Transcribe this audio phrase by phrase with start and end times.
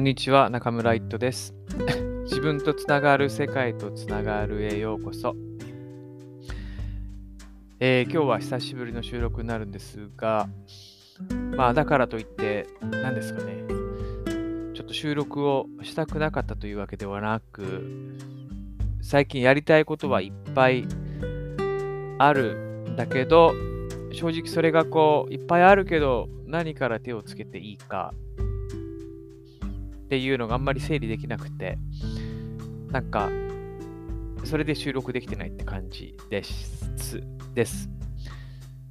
[0.00, 1.54] こんにちは、中村一斗です。
[2.24, 5.36] 自分とつながる世界とつながるへようこそ。
[7.80, 10.48] えー今日は久しぶりの収録になるんですが、
[11.54, 13.62] まあだからといって、何ですかね、
[14.72, 18.16] ちょっと収録をしたくなかったというわけではなく、
[19.02, 20.86] 最近やりたいことはいっぱい
[22.16, 23.52] あるんだけど、
[24.12, 28.14] 正直それがこう、いっぱいあるけど、何から手をつけていいか
[30.10, 31.78] っていうのがあんまり整理できなくて、
[32.90, 33.30] なんか、
[34.42, 37.22] それで収録できてないって感じです。
[37.54, 37.88] です。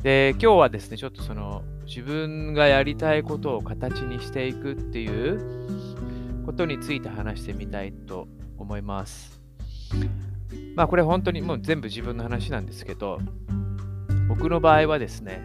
[0.01, 9.41] で、今日はですね、ちょっとその、自分がやりたいことを形にしていくっていうことについて話してみたいと思います。
[10.77, 13.19] まあ、これ本当にもう全部自分の話なんですけど、
[14.29, 15.41] 僕の場合はですね、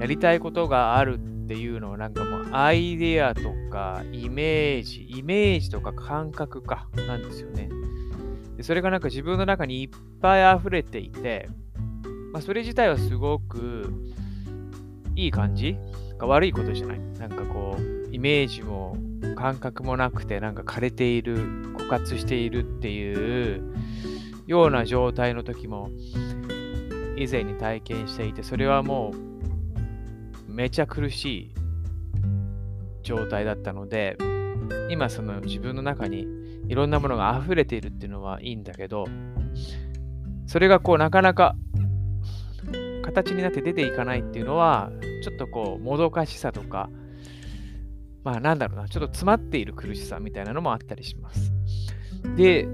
[0.00, 7.68] やりたいことがあるっていうのはなんかもうアイデアとかイメージ、イメージとか感覚かなんですよね。
[8.56, 11.48] でそれがなんか自分の中にいっぱい溢れていて、
[12.32, 13.92] まあ、それ自体はすごく
[15.16, 15.76] いい感じ？
[16.08, 16.98] なんか悪いことじゃない。
[17.18, 18.96] なんかこう、イメージも
[19.36, 21.36] 感覚もなくて、なんか枯れている、
[21.76, 23.74] 枯渇しているっていう
[24.46, 25.90] ような状態の時も
[27.16, 29.33] 以前に体験していて、それはもう
[30.54, 31.54] めちゃ苦しい
[33.02, 34.16] 状態だったので、
[34.88, 36.26] 今その自分の中に
[36.68, 39.04] いろんなものが溢れているっていうのはいいんだけど、
[40.46, 41.56] それがこうなかなか
[43.02, 44.92] 形になって出ていかないっていうのは、
[45.24, 46.88] ちょっとこうもどかしさとか、
[48.22, 51.52] まあなんだろうな、ちょっと詰まっている苦しさみたいなのもあったりします。
[52.36, 52.68] で、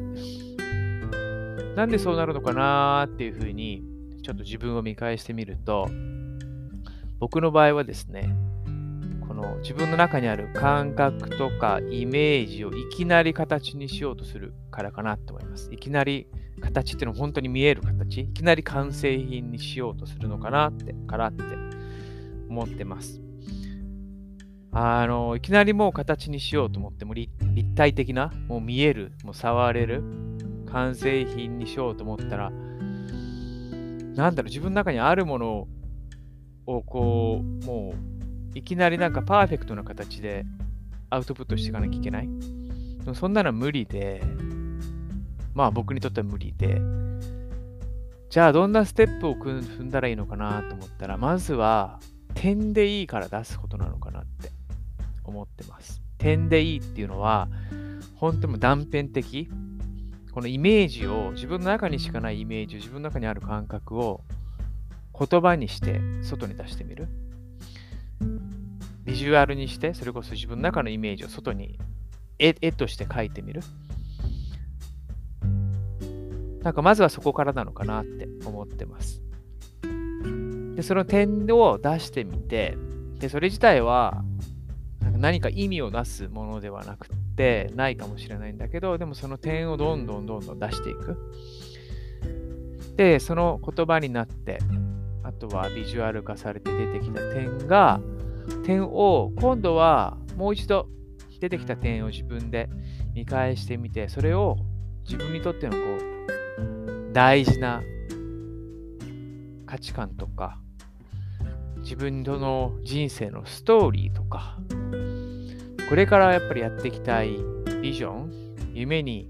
[1.76, 3.82] なんでそうなるのかなーっていうふうに、
[4.22, 5.88] ちょっと自分を見返してみると、
[7.20, 8.34] 僕の場合はですね、
[9.28, 15.72] この自分の中にある感覚とかイメージをいきなり形にしようとするからかなと思います。
[15.72, 16.26] いきなり
[16.60, 21.44] 形っていうのは本当に見える形、いきなり完成品にしようとするのかなって、からって
[22.48, 23.20] 思ってます。
[24.72, 30.02] あの、いきなりもう形にしようと思っても立立体的な、もう見える、もう触れる、
[30.66, 32.50] 完成品にしようと思ったら、
[34.14, 35.68] なんだろう、自分の中にあるものを
[36.66, 40.44] をこう、もう、いきなりなんかパーフェクトな形で
[41.08, 42.28] アウトプットしていかなきゃいけない？
[43.04, 44.22] でもそんなの無理で、
[45.54, 46.80] まあ僕にとっては無理で、
[48.28, 52.00] じゃあどんなステップを踏んだらいいのかなと思ったら、まずは
[52.34, 54.50] 点でいいから出すことなのかなって
[55.24, 56.00] 思ってます。
[56.18, 57.48] 点でいいっていうのは、
[58.16, 59.48] 本当に断片的、
[60.32, 64.20] このイメージを、自分の中にしかないイメージを、自分の中にある感覚を
[65.20, 67.08] 言葉にして外に出してみる？
[69.04, 71.78] ビジュアルにして、それこそ自分の中のイメージを外に
[72.38, 73.60] 絵絵として描いてみる？
[76.62, 79.22] なんかまずはそこからなのかなって思ってます。
[80.76, 82.78] で、その点を出してみて、
[83.18, 84.24] で、それ自体は
[85.18, 91.18] 何か意味を出すものではなくて、ないかもしれないんだけど、でもその点をどんどんどんどん出していく。
[92.96, 94.58] で、その言葉になって、
[95.40, 98.00] とはビジュアル化されて出てきた点が、
[98.64, 100.86] 点を今度はもう一度
[101.40, 102.68] 出てきた点を自分で
[103.14, 104.58] 見返してみて、それを
[105.04, 107.82] 自分にとってのこう大事な
[109.66, 110.60] 価値観とか、
[111.78, 114.58] 自分との人生のストーリーとか、
[115.88, 117.38] これからやっぱりやっていきたい
[117.82, 118.32] ビジョン、
[118.74, 119.28] 夢に、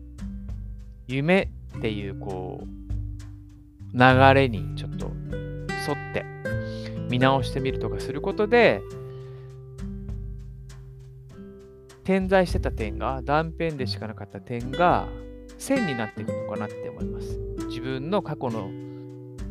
[1.07, 2.71] 夢っていうこう、
[3.93, 5.11] 流れにちょっと
[5.91, 6.25] 沿って
[7.11, 8.83] 見直してみるとかすることで、
[12.05, 15.09] 点在してた点が、断片でしかなかった点が、
[15.59, 17.39] 線になっていくのかなって思います。
[17.69, 18.71] 自分の過去の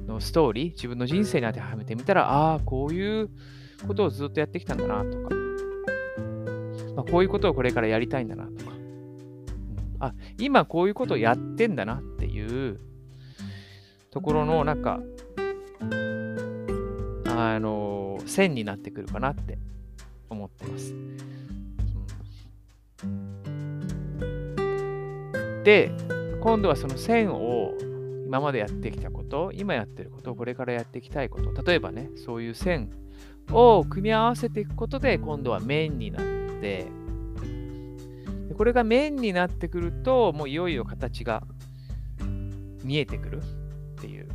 [0.09, 3.29] のストーリー、自分の人生に当てはめてみたら、ああ、こういう
[3.87, 5.35] ことをずっとやってきたんだなとか、
[6.95, 8.71] まあ、こういうことをこれからやりたいんだなとか、
[9.99, 12.79] あ、今こういうことをやってんだなっていう
[14.11, 14.99] ところの、なんか、
[17.39, 19.57] あの、線になってくるかなって
[20.29, 20.93] 思ってます。
[20.93, 21.29] うん
[25.63, 25.91] で、
[26.41, 27.73] 今度はその線を
[28.25, 32.89] 今までやってきたこと、今やってること、これからやっていきたいこと、例えばね、そういう線
[33.51, 36.25] を組み合わせていくことで、今度は面になっ
[36.61, 36.87] て、
[38.47, 41.43] でこれが面になってくると、もういよいよ形が
[42.83, 44.27] 見えてくるっていう。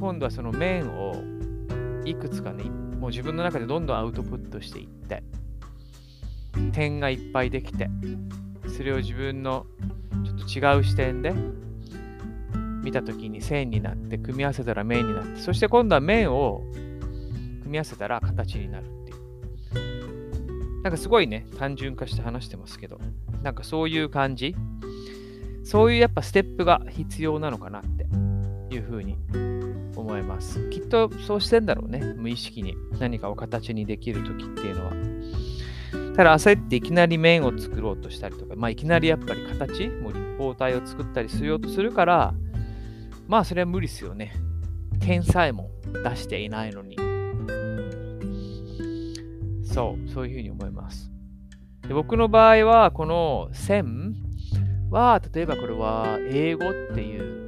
[0.00, 1.14] 今度はその面を
[2.04, 5.22] いくつかね、もう自分の中でどんどんアウトプットしていって、
[6.72, 7.88] 点がいっぱいできて、
[8.76, 9.66] それを自分の
[10.48, 11.32] ちょっと違う視点で
[12.82, 16.62] 見たときに線になって、組み合わせたら面になって、そして今度は面を
[17.62, 20.82] 組み合わせたら形になるっていう。
[20.82, 23.00] なんかすごいね、単純化して話してますけど、
[23.42, 24.54] なんかそういう感じ。
[25.64, 28.04] そういうやっぱステップが必要なのかなって
[28.74, 29.16] いうふうに
[30.12, 30.68] 思います。
[30.68, 32.00] きっとそうしてんだろうね。
[32.16, 34.92] 無意識に何かを形にできるときっていうのは。
[36.14, 42.34] ただ焦っていきなり面を作ろうとしたりとか、まあ、いきなりやっぱり形、もう立方体を作ったりしようとするから、
[43.26, 44.34] まあそれは無理ですよね。
[45.00, 45.70] 点さえも
[46.04, 46.96] 出していないのに。
[49.64, 51.10] そう、そういうふうに思います。
[51.88, 54.14] で僕の場合は、この線
[54.90, 57.41] は、例えばこれは英語っていう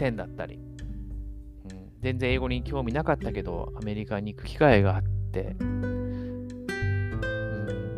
[0.00, 5.56] 線だったり、うん、全然英語に興味なかったけど、アメリカに行く機会があって、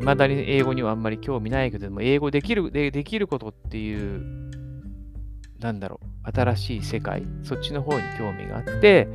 [0.01, 4.51] いまだに英語にはあんまり興味ないけども、英語できるでできることっていう、
[5.61, 9.07] なんだろう、新しい世界、そっちの方に興味があって、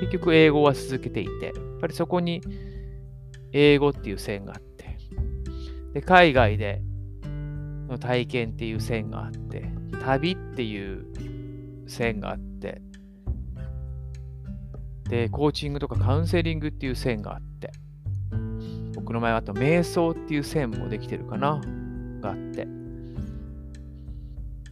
[0.00, 2.42] 結局英語は続けていて、やっぱりそこに
[3.52, 4.98] 英語っていう線があって、
[5.94, 6.82] で海外で
[7.88, 9.64] の体験っていう線があって、
[10.04, 11.13] 旅っていう
[11.86, 12.82] 線があって、
[15.08, 17.72] で、コーチングとかカウンセリングっていう線があって、
[18.94, 21.60] 僕の前はあと瞑想っていう線もできてるかな
[22.20, 22.66] があって。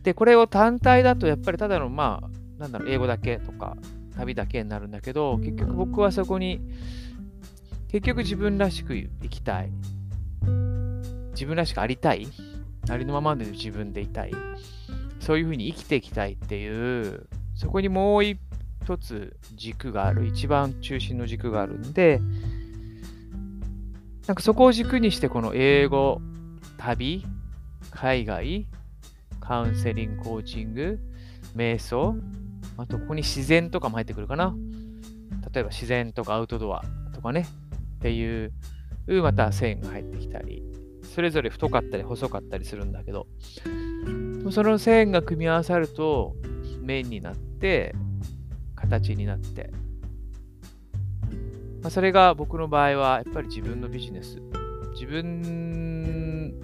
[0.03, 3.77] で、これを単体だとやっぱりただのまあ、なんだろう、英語だけとか
[4.17, 6.61] 旅だけになるんだけど、結局僕はそこに、
[7.89, 9.71] 結局自分らしく生きたい。
[11.33, 12.27] 自分らしくありたい。
[12.89, 14.33] ありのままで自分でいたい。
[15.23, 18.39] そういうふうに生きていきたいっていう、そこにもう一
[19.01, 22.21] つ軸がある、一番中心の軸があるんで、
[24.27, 26.21] なんかそこを軸にしてこの英語、
[26.77, 27.25] 旅、
[27.91, 28.67] 海外、
[29.41, 30.99] カウンセリング、コーチング、
[31.57, 32.17] 瞑想、
[32.77, 34.55] あとここに自然とかも入ってくるかな。
[35.53, 36.83] 例えば自然とかアウトドア
[37.15, 37.47] とかね、
[37.97, 38.53] っていう、
[39.07, 40.65] また線が入ってきたり、
[41.15, 43.27] それぞれ太かったり細かったりするんだけど、
[44.51, 46.35] その線が組み合わさると
[46.81, 47.95] 面になって、
[48.75, 49.71] 形になって、
[51.83, 54.41] まあ、それが僕の場合はやっぱり自分のビジネス。
[54.95, 56.61] 自分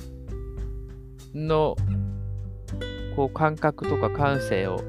[1.35, 1.77] の
[3.17, 4.81] こう感覚とか感性を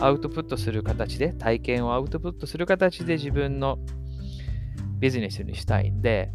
[0.00, 3.78] アウトプットする形で、体験をアウトプットする形で自分の
[4.98, 6.30] ビジネスにしたいんで、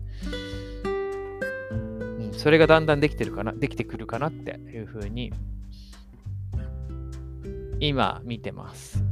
[2.19, 5.33] うん、それがだんだんできてるかな、できてくるかなっていうふうに
[7.87, 9.03] 今見てます。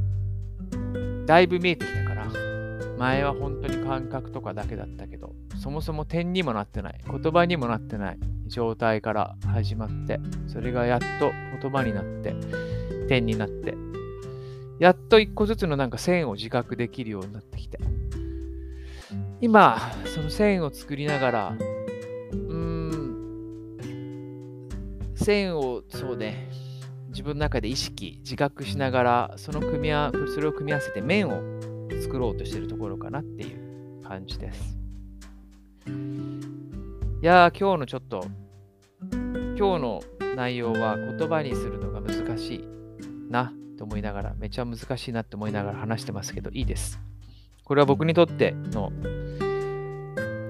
[1.26, 2.32] だいぶ見えてきたかな。
[2.96, 12.34] 前は本当に感覚とかだけだったけど、そもそも点にもなってない、言葉にもなってない状態から始まって、それがやっと言葉になって、
[13.08, 13.74] 点になって、
[14.78, 17.78] やっと一個ずつのなんか線を自覚できるようになってきて、
[19.42, 21.56] 今、その線を作りながら、
[22.32, 23.76] うーん、
[25.14, 26.48] 線を、そうね、
[27.12, 31.42] 自分の中で意識、自覚しながら、その組み合わそれを組み合わせて面を
[32.02, 34.78] 作ろうとしてるところかなっていう感じです。
[35.86, 35.90] い
[37.20, 38.24] やー、今日のちょっと、
[39.58, 40.00] 今日の
[40.34, 42.64] 内容は言葉にするのが難しい
[43.30, 46.98] なと思いながら、めちゃ難しいなって思いながら話してますけど、いいです。
[47.64, 48.90] これは僕にとっての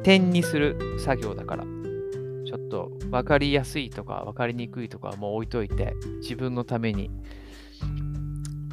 [0.04, 1.64] 点にする作業だから、
[2.72, 7.10] と分かりやすいとか分かりにくいとかはもう置いといて、自分のために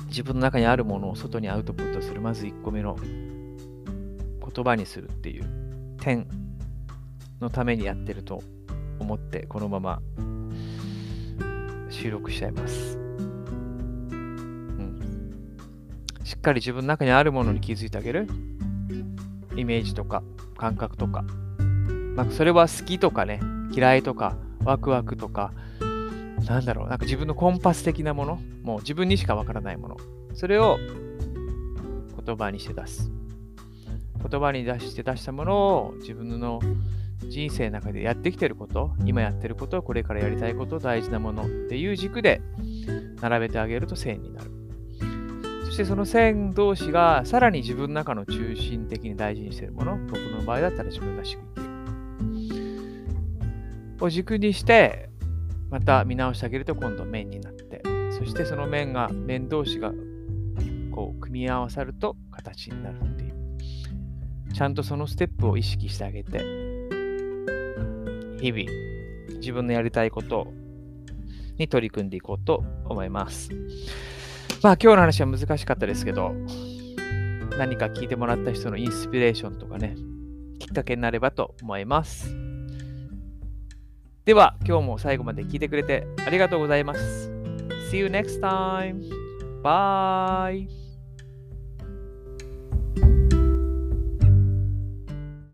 [0.08, 6.26] 自分の中にあるものを外にアウトプットする、まず1個目の言葉にするっていう点
[7.42, 8.42] のためにやってると
[9.00, 10.02] 思って、このまま
[11.90, 12.98] 収録しちゃいます。
[12.98, 13.02] う
[14.14, 15.34] ん。
[16.24, 18.28] しっかり自分の中にあるものに気づいてあげる。
[19.58, 20.24] イメージとか
[20.58, 21.26] 感覚とか。
[22.16, 23.42] なんかそれは好きとかね、
[23.72, 25.54] 嫌いとか、ワクワクとか、
[26.48, 29.98] なんだろう、なんか自分のコンパス的なもの、もう自分にしかわからないもの、
[30.34, 30.78] それを
[32.26, 33.12] 言葉にして出す。
[34.30, 36.60] 言葉に出して出したものを自分の
[37.30, 42.42] 人生の中でやってきてること、今やってること、これからやりたいこと、大事なものっていう軸で
[43.22, 44.52] 並べてあげると線になる。
[45.66, 51.69] そしてその線同士がさらに自分の中の中心的に大事にしているもの、僕の場合だったら自分らしく生きる。
[54.00, 55.10] を軸にして
[55.70, 57.60] また見直してあげると今度面になって。
[58.12, 59.94] そしてその面が面同士が
[60.92, 63.34] こう組み合わさると形になるっていう。
[64.54, 66.40] ちゃんとそのステップを意識してあげて
[68.42, 68.66] 日々
[69.38, 70.48] 自分のやりたいこと
[71.58, 73.50] に取り組んでいこうと思います。
[74.62, 76.34] まあ今日の話は難しかったですけど
[77.58, 79.96] 何か聞いてもらった人のインスピレーションとかね
[80.60, 82.49] きっかけになればと思います。
[84.26, 87.32] では、今日も最後まで聞いてくれてありがとうございます。
[87.92, 89.10] See you next time!
[89.64, 90.79] Bye!